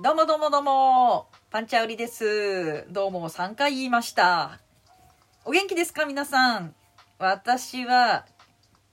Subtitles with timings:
[0.00, 2.86] どうもどうもどうも、パンチャウリです。
[2.88, 4.60] どうも3回言いました。
[5.44, 6.72] お元気ですか皆さん。
[7.18, 8.24] 私は、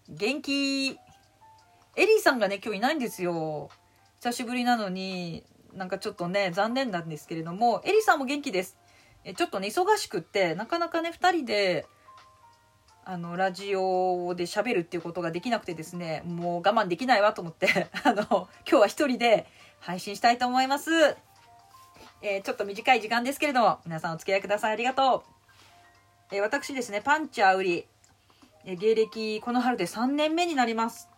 [0.10, 0.88] 元気。
[0.90, 0.96] エ
[1.98, 3.70] リーさんがね、今日いないんですよ。
[4.20, 5.44] 久しぶりなのに、
[5.76, 8.76] なんかちょっとね、残念なんですけれども、エリーさんも元気です。
[9.24, 11.86] えちょっとね、忙しくって、なかなかね、2人で、
[13.04, 19.46] あの、ラジオで喋るっていうことができなくてですね、もう我慢できないわと思って、 あの、今日は一人で
[19.80, 20.92] 配信したいと思います。
[22.22, 24.74] えーちょっと短い時間ですけれども、皆さんお付き合いください。
[24.74, 25.24] ありがと
[26.32, 26.36] う。
[26.36, 27.88] えー私ですね、パンチャー売り、
[28.66, 31.10] えー芸歴、この春で3年目になります。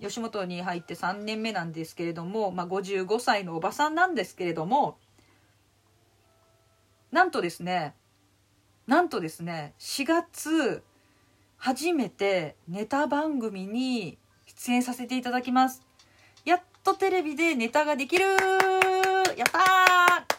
[0.00, 4.98] 吉本に入って3年目なんですけれども、まあ、55歳のおばさんなんですけれども、
[7.12, 7.94] なんとですね、
[8.86, 10.82] なんとですね、4月、
[11.56, 15.82] 初めてネタ番組に出演させていただきます。
[16.44, 18.36] やっとテレビでネタができるやっ
[19.50, 20.34] たー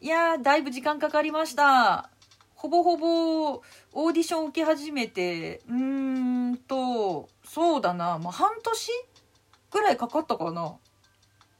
[0.00, 2.08] いやー、だいぶ時間かかりました。
[2.54, 8.90] ほぼほぼオーディション受け始めて、うーんと、そうだな、まあ、半年
[9.70, 10.76] ぐらいかかったかな。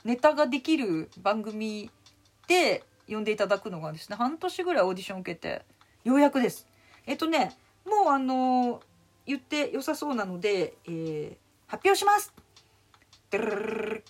[0.05, 1.91] ネタができる番組
[2.49, 5.63] で呼んでいただくのがですね、半年ぐらいオーディション受けて、
[6.05, 6.67] ようやくです。
[7.07, 7.53] えっとね、
[7.85, 8.81] もうあの
[9.27, 11.37] 言って良さそうなので、えー
[11.69, 12.33] 発表します。
[13.33, 14.03] 4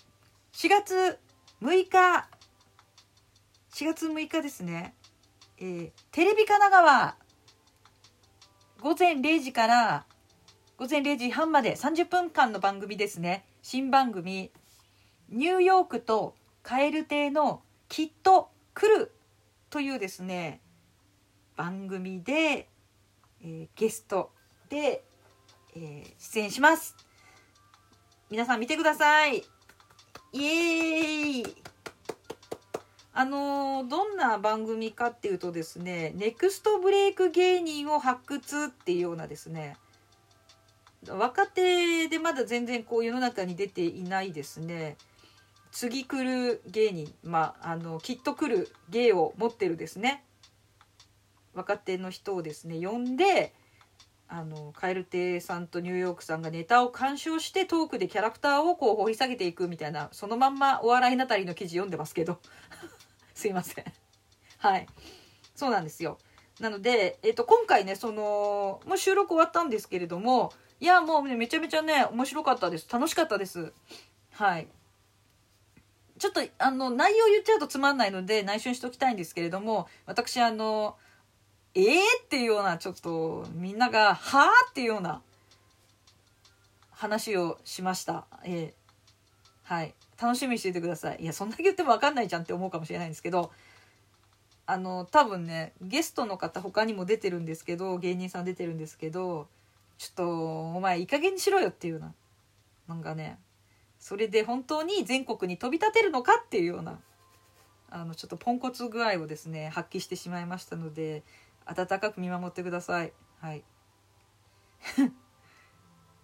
[0.69, 1.19] 月
[1.59, 2.29] 6日。
[3.73, 4.93] 4月6日ですね、
[5.57, 7.15] えーテレビ神奈川。
[8.79, 10.05] 午前0時から
[10.77, 13.47] 午前0時半まで30分間の番組ですね。
[13.63, 14.51] 新番組。
[15.29, 19.11] ニューヨークと蛙亭のきっと来る
[19.71, 20.61] というですね
[21.55, 22.69] 番組で、
[23.41, 24.31] えーゲスト
[24.69, 25.03] で、
[25.75, 26.95] えー出演します。
[28.29, 29.43] 皆さん見てください。
[30.33, 31.55] イエーイ。
[33.13, 39.77] あのーどんな番組かっていうとですねネクストブレイク芸人を発掘っていうようなですね
[41.07, 44.97] 若手でまだ全然こう世の中に出ていないですね
[45.71, 50.23] 次来る芸人まああのきっと来る芸を持ってるですね
[51.53, 53.53] 若手の人をですね呼んで
[54.29, 62.39] あの蛙亭さんとニューヨークさんがネタを鑑賞してトークでキャラクターをこう掘り下げていくみたいなそのまんまお笑いなたりの記事読んでますけど。
[63.33, 63.85] すいません。
[64.57, 64.87] はい。
[65.55, 66.17] そうなんですよ。
[66.59, 72.87] なので、えっと今回ねそのもう収録終わったんですけれどもいやもうねめちゃめちゃね面白かったです。
[72.91, 73.73] 楽しかったです。
[74.33, 74.67] はい。
[76.19, 80.97] ちょっとあの内容言っちゃうとつまんないので内緒にしておきたいんですけれども私あの
[81.75, 81.83] えー
[82.23, 85.21] っていうようなちょっとみんながはあっていうような
[86.91, 88.25] 話をしました。
[88.43, 88.87] えー
[89.63, 91.17] はい楽しみにしていてください。
[91.21, 93.51] いやそんだけ言っても分かんないじゃんって思うかもしれないんですけど
[94.65, 99.47] あの多分ねゲストの方他にも出てるんですけど芸人さん出てるんですけど
[99.97, 102.13] ちょっとお前いい加減にしろよっていうような
[102.87, 103.37] なんかね
[103.99, 106.99] それで本当に全国に飛び立てるのかっていうような
[107.89, 111.23] あのちょっとポンコツ具合をですね発揮してしまいましたので
[111.67, 113.13] 温かく見守ってください。
[113.39, 113.63] はい。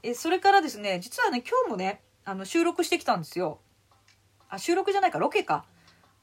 [0.03, 3.59] え、それからですね、実はね、今日もね、あの、収録してきたんですよ。
[4.49, 5.65] あ、収録じゃないか、ロケか。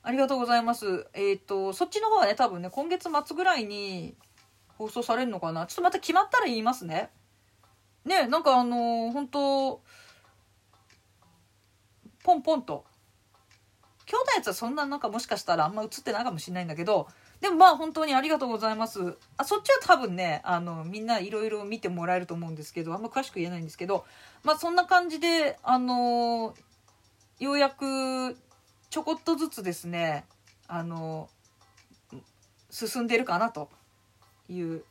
[0.02, 1.08] ありがとうございます。
[1.12, 4.16] えっ、と、そっちの方はね、多分ね、今月末ぐらいに
[4.78, 5.66] 放送されるのかな。
[5.66, 7.10] ちょっとまた決まったら言いますね。
[8.04, 9.82] ね、なんかあのー本当
[12.22, 12.84] ポンポンと。
[14.08, 17.08] 今日のやつはそんななんかもしかしたらあんま映ってないかもしれないんだけど、
[17.40, 19.16] でもまあ本当にありがとうございます。
[19.38, 24.04] あそっちは多分ね、あのみんないろいろ見てもらえると思うんですけど、あんま詳しく言えないんですけど、
[24.44, 26.54] まあそんな感じで、あの
[27.38, 28.36] ようやく
[28.90, 30.26] ちょこっとずつですね、
[30.68, 31.30] あの
[32.70, 33.70] 進んでるかなと
[34.48, 34.84] いう、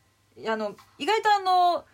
[0.47, 1.85] あの意外とあの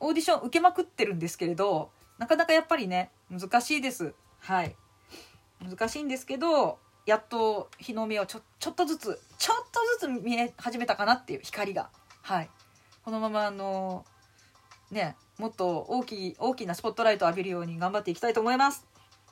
[0.00, 4.12] オーディション受けまくってるんですけれど、なかなかやっぱりね難しいです。
[4.40, 4.74] はい。
[5.58, 9.56] 難しいんですけどやっと日の目をちょちょっとずつちょっ
[10.00, 11.88] とずつ見え始めたかなっていう光が。
[12.22, 12.50] はい。
[13.04, 14.04] このままあの
[14.90, 18.84] ねもっと大きい大きなスポットライトを浴びるように頑張っていきたいと思います。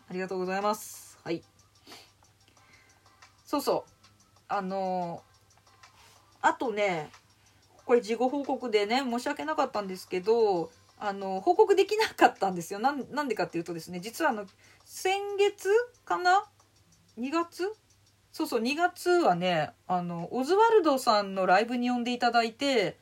[0.09, 1.19] ありがとうございます。
[1.25, 1.43] はい。
[3.45, 3.91] そうそう。
[4.49, 5.23] あの
[6.43, 7.11] あとね
[7.87, 12.79] これ事後報告でね申し訳なかったんですけどあの報告できなかったんですよ。
[12.79, 14.47] なんなんでかっていうとですね実はあの
[14.85, 15.69] 先月
[16.05, 16.45] かな
[17.19, 17.73] 2月？
[18.33, 22.99] そうそう2月はねあのオズワルドさんのライブに呼んでいただいて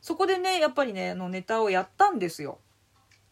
[0.00, 2.58] そこでねやっぱりねあのネタをやったんですよ。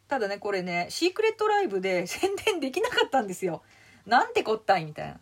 [0.06, 3.62] ただねこれねシークレットライブで 宣伝できなかったんですよ。
[4.06, 5.20] なんてこったいみたいな。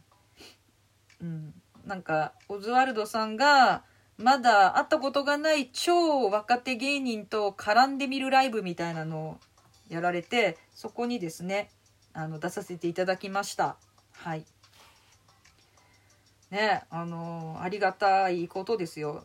[1.22, 1.54] うん。
[1.86, 3.84] なんかオズワルドさんが
[4.18, 9.40] まだ会ったことがない超若手芸人と絡んでみるライブみたいなのを
[9.88, 11.70] やられてそこにですね
[12.12, 13.78] あの出させていただきました。
[14.12, 14.44] はい。
[16.50, 19.24] ねあのありがたいことですよ。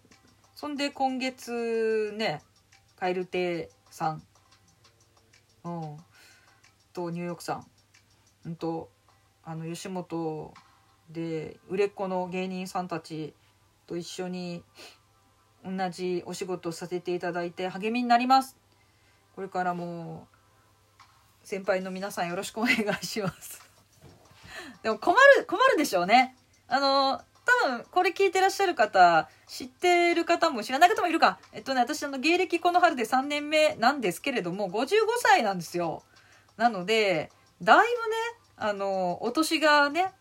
[0.56, 2.42] そんで今月ね
[2.98, 4.24] 蛙亭さん。
[5.64, 5.98] うん。
[6.94, 7.68] とニューヨークさん。
[8.46, 8.90] うんと
[9.44, 10.54] あの吉本
[11.10, 13.34] で売れっ子の芸人さんたち
[13.86, 14.64] と一緒に
[15.64, 18.56] 同じお仕事をさせていただいて励みになります。
[19.36, 20.28] これからも
[21.44, 23.62] 先輩の皆さんよろしくお願いします。
[24.82, 26.36] でも困る困るでしょうね。
[26.68, 27.22] あの
[27.64, 34.88] 多分これ聞いてらっしゃる方知ってる方も知らない方もいるかえっとね私あの芸歴この春で3年目なんですけれども55
[35.20, 36.04] 歳なんですよ
[36.58, 37.32] なので
[37.62, 37.90] だいぶね
[38.58, 40.12] あのお年がね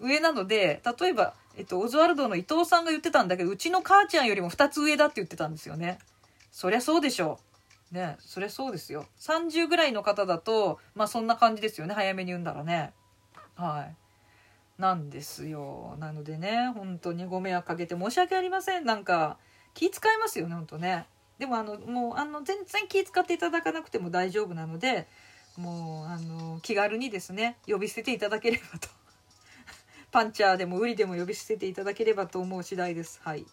[0.00, 5.98] 上なので例えばえっと、オズワルドの伊藤さんが言ってたんだけど、うちの母ちゃんよりも2つ上だって言ってたんですよね。
[6.52, 7.38] そりゃそうでしょ
[7.92, 7.94] う。
[7.94, 9.06] ね、そりゃそうですよ。
[9.20, 11.94] 30ぐらいの方だと、まあそんな感じですよね。
[11.94, 12.92] 早めに産んだらね。
[13.54, 13.96] はい。
[14.78, 15.96] なんですよ。
[15.98, 18.84] なのでね、本当にご迷惑かけて申し訳ありません。
[18.84, 19.38] なんか、
[19.74, 21.06] 気使いますよね、ほんとね。
[21.38, 25.06] でもあの、もう、あの、全然気使っていただかなくても大丈夫なので、
[25.56, 28.88] もう、あの、気軽にですね、呼び捨てていただければと
[30.12, 33.20] パンチャーでもウリでも呼び捨てていただければと思う次第です。
[33.22, 33.46] はい。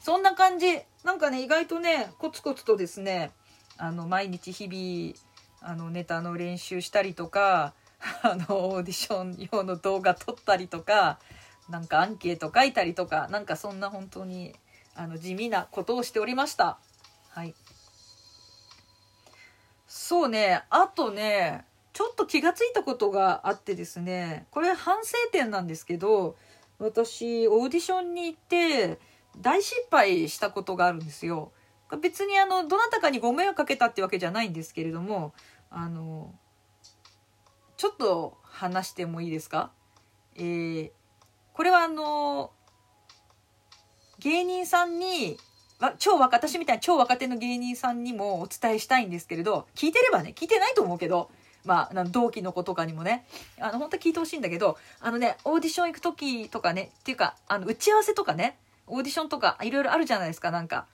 [0.00, 0.80] そんな感じ。
[1.04, 3.32] なんかね、意外とね、コツコツとですね、
[3.76, 7.74] あの、毎日日々、あの、ネタの練習したりとか、
[8.22, 11.18] あの、オーディション用の動画撮ったりとか、
[11.68, 14.54] なんかアンケート書いたりとか、なんかそんな本当に、
[14.94, 16.78] あの、地味なことをしておりました。
[17.30, 17.54] はい。
[19.86, 26.36] そうね、あとね、ちょっと気がついたことがあってですねこれ反省点なんですけど
[26.78, 28.98] 私オーディションに行って
[29.38, 31.52] 大失敗したことがあるんですよ。
[32.00, 35.34] 別にあのどなたかにご迷惑かけたってわけじゃないんですけれども
[35.70, 36.32] あの
[37.80, 39.70] ちょっと話してもいいですか？
[40.36, 40.90] えー、
[41.54, 42.50] これはあの
[44.18, 45.38] 芸人さんに
[45.98, 51.30] 超若私みたいな超若手の芸人さんにもお伝えしたいんですけれど聞いてればね聞いてないと思うけど
[51.64, 53.24] まあ、同期の子とかにもね、
[53.58, 60.86] あの、本当は聞いてほしいんだけど、あのね、オーディション行く時とかね、っていうか、あの、打ち合わせとかね、オーディションとか、いろいろあるじゃないですか、なんか。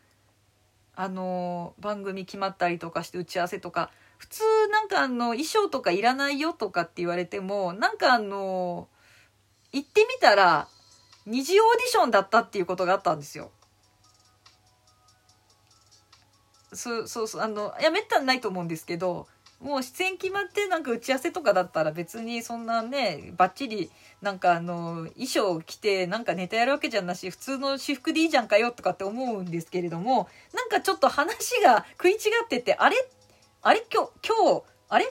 [0.97, 8.89] あの番組決まったりとかして打ち合わせとか、普通なんかあの、衣装とかいらないよとかって言われても、なんかあの
[9.73, 10.69] 行ってみたら、
[11.27, 13.51] 二次オーディションだったっていうことがあったんですよ。
[16.73, 19.27] そうそうそう、あの、や、めったにないと思うんですけど、
[19.61, 23.91] もう出演決まってなんか打ち合わせとかだったら別にそんなねバッチリ
[24.21, 32.97] なんかあの衣装着てなんかネタやるわけじゃなし普通の私服でいいじゃんかよとかって思うんですけれどもなんかちょっと話が食い違っててあれ
[33.67, 35.07] あれ今日今日あれ？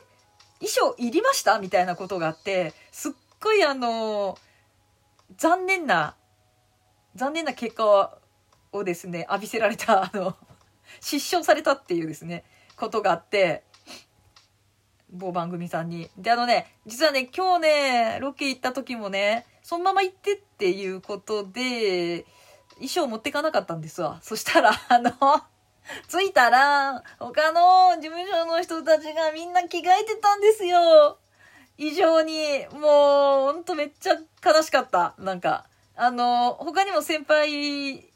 [0.59, 1.59] 衣装いりました？
[1.59, 3.11] みたいなことがあってすっ
[3.41, 4.37] ごいあの
[5.35, 6.15] 残念な
[7.15, 8.17] 残念な結果
[8.71, 10.37] をですね浴びせられたあの
[11.01, 12.45] 失笑されたっていうですね
[12.77, 13.63] ことがあって
[15.11, 16.09] 某番組さんに。
[16.17, 22.25] で、あのね、実はね、今日ね、ロケ行った時もね、そのまま行ってっていうことで、
[22.75, 24.19] 衣装持ってかなかったんですわ。
[24.21, 25.11] そしたら、あの、
[26.07, 31.17] 着いたら、他の事務所の人たちがみんな着替えてたんですよ。
[31.77, 34.15] 異常に、もう、ほんとめっちゃ
[34.45, 35.15] 悲しかった。
[35.19, 35.65] なんか、
[35.95, 38.09] あの、他にも先輩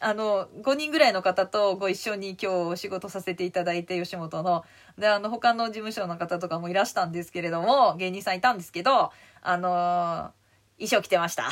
[0.00, 4.64] あの、5人ぐらいの方とご一緒に今日お仕事させていただいて、吉本の。
[4.96, 9.10] で、あの、他の事務所の方とかもいらしたんですけれども、芸人さんいたんですけど、
[9.42, 10.32] あの、
[10.78, 11.50] 衣装着てました。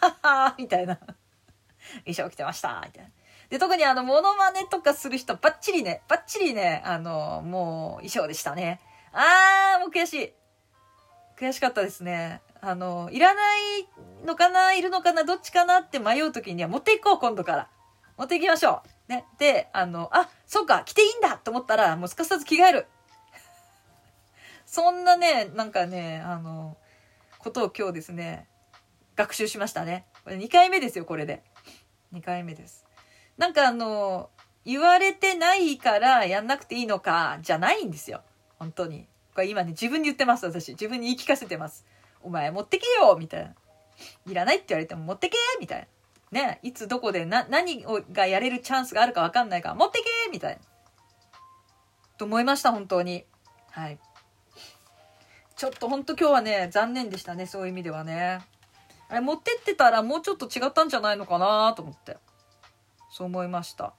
[0.56, 0.96] みたいな。
[2.06, 2.82] 衣装着てました。
[2.86, 3.10] みたいな。
[3.52, 8.80] で、特にあの、モノマネとかする人、バッチリね、バッチリね、あの、もう、衣装でしたね。
[9.12, 10.32] あー、もう悔しい。
[11.38, 12.40] 悔しかったですね。
[12.62, 13.86] あの、いらない
[14.24, 17.68] のかないるのかなどっちかなって迷う時には持っていこう、今度から。
[18.16, 19.12] 持っていきましょう。
[19.12, 19.26] ね。
[19.38, 22.86] で、あの、あ、そうか、着ていいんだと思ったら、もうすかさず着替える。
[24.64, 26.78] そんなね、なんかね、あの、
[27.38, 28.48] ことを今日ですね、
[29.14, 30.06] 学習しましたね。
[30.24, 31.42] これ2回目ですよ、これで。
[32.14, 32.86] 2回目です。
[33.38, 34.30] なんかあの、
[34.64, 38.22] 言われてないからやんなくていいのか、じゃないんですよ。
[38.58, 39.06] 本当に。
[39.34, 40.70] これ今ね、自分に言ってます、私。
[40.70, 41.84] 自分に言い聞かせてます。
[42.22, 43.54] お前持ってけよみたいな。
[44.26, 45.88] いらないって言われても持ってけみたい
[46.30, 46.46] な。
[46.46, 50.60] ね、いつどこでな何をがやれるチャンスがあるか分かんないから持ってけみたいな。
[52.22, 53.24] と思いました本当に
[53.72, 53.98] はい
[55.56, 58.40] ちょっと本当今日はね残念でしたねそういう意味ではね
[59.08, 62.16] あれ持ってってたらもうちょっと違ったんじゃないのかなと思って
[63.12, 63.92] そう思いました。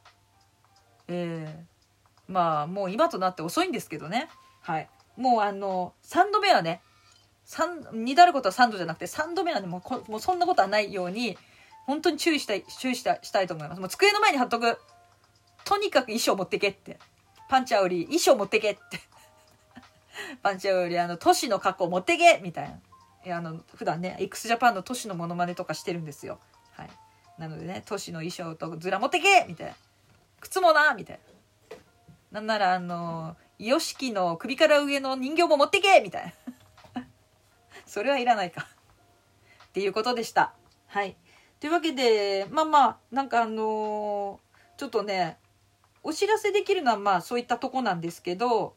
[1.07, 4.27] えー、まあもう今となって遅いんですけどね。
[4.61, 4.89] はい。
[5.15, 6.81] もうあの3度目はね
[7.47, 11.37] 2度あることは3度じゃなくて3度目はねもうもうそんなことはないように
[11.85, 13.79] 本当に注意したい注意したしたいと思います。
[13.79, 14.79] もう机の前に貼っとく。
[15.63, 16.99] とにかく衣装持ってけって。
[17.49, 18.99] パンチャーより衣装持ってけって。
[20.41, 22.79] パンチャーよりあの都市の格好持ってけみたいな。
[23.25, 26.39] いやあの普段ね x ジャパンの都市のモノマネとかしてるんですよ。
[26.71, 26.89] はい、
[27.43, 29.73] なのでね都市の衣装とズラ持ってけみたいな
[30.39, 31.19] 靴もなみたい
[32.31, 36.33] ななんならあの YOSHIKI の首から上の人形も持ってけみたい
[36.95, 37.05] な
[37.85, 38.67] それはいらないか
[39.65, 40.53] っていうことでした
[40.87, 41.17] はい
[41.59, 45.37] というわけでまあまあなんかあのー、ちょっとね
[46.01, 48.75] お知らせできるのはまあそういったとこなんですけど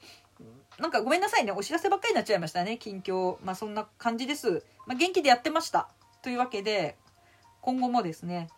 [0.78, 1.52] なんかごめんなさいね。
[1.52, 2.76] お知らせばっかりになっちゃいましたね。
[2.76, 3.38] 近況。
[3.42, 4.62] まあそんな感じです。
[4.86, 5.88] まあ元気でやってました。
[6.22, 6.96] というわけで、
[7.62, 8.48] 今後もですね、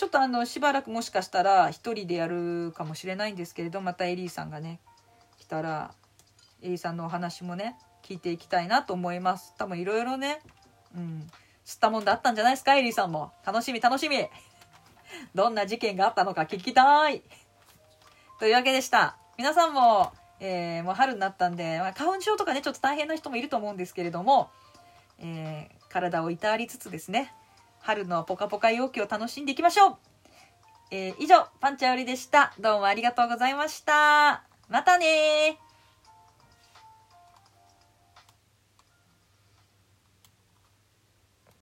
[0.00, 4.80] ちょっとあの、しばらくもしかしたら一人でやるかもしれないんですけれど、またエリーさんがね、
[5.38, 5.92] 来たら、
[6.62, 9.52] エリーさんのお話もね、聞いていきたいなと思います。
[9.58, 10.40] 多分いろいろね、
[10.96, 11.30] うん、
[11.66, 13.32] 吸ったもんだったんじゃないですか、エリーさんも。
[13.44, 14.16] 楽しみ楽しみ。
[15.34, 17.22] どんな事件があったのか聞きたい。
[18.38, 19.18] というわけでした。
[19.36, 24.48] 皆さんもえー、もう春になったんで、まあ、花粉症とかねちょっと大変な人もいると思うんですけれども、
[25.18, 27.34] えー、体をいたわりつつですね
[27.80, 29.96] 春のポカポカ陽気を楽しんでいきましょう、
[30.90, 32.52] えー、以上パンチャよりでした。
[32.60, 34.44] どうもありがとうございました。
[34.68, 35.58] またね